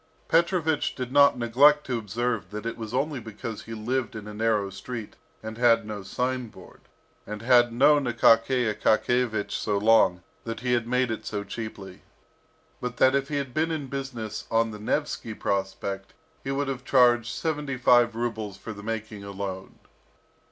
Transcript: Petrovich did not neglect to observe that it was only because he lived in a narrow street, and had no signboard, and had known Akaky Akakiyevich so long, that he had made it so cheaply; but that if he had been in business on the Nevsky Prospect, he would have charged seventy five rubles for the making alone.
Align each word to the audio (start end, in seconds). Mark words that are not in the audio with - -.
Petrovich 0.27 0.95
did 0.95 1.11
not 1.11 1.37
neglect 1.37 1.85
to 1.85 1.99
observe 1.99 2.49
that 2.49 2.65
it 2.65 2.75
was 2.75 2.91
only 2.91 3.19
because 3.19 3.61
he 3.65 3.75
lived 3.75 4.15
in 4.15 4.27
a 4.27 4.33
narrow 4.33 4.71
street, 4.71 5.15
and 5.43 5.59
had 5.59 5.85
no 5.85 6.01
signboard, 6.01 6.81
and 7.27 7.43
had 7.43 7.71
known 7.71 8.05
Akaky 8.05 8.65
Akakiyevich 8.73 9.51
so 9.51 9.77
long, 9.77 10.23
that 10.43 10.61
he 10.61 10.73
had 10.73 10.87
made 10.87 11.11
it 11.11 11.27
so 11.27 11.43
cheaply; 11.43 12.01
but 12.79 12.97
that 12.97 13.13
if 13.13 13.27
he 13.27 13.35
had 13.35 13.53
been 13.53 13.69
in 13.69 13.85
business 13.89 14.47
on 14.49 14.71
the 14.71 14.79
Nevsky 14.79 15.35
Prospect, 15.35 16.15
he 16.43 16.49
would 16.49 16.67
have 16.67 16.83
charged 16.83 17.27
seventy 17.31 17.77
five 17.77 18.15
rubles 18.15 18.57
for 18.57 18.73
the 18.73 18.81
making 18.81 19.23
alone. 19.23 19.77